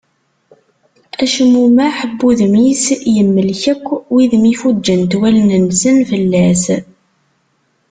Acmummeḥ 1.23 1.95
n 2.05 2.11
wudem-is 2.19 2.85
yemlek 3.15 3.63
akk 3.73 3.87
wid 4.13 4.31
mi 4.41 4.53
fuǧent 4.61 5.17
wallen-nsen 5.19 5.97
fell-as. 6.09 6.63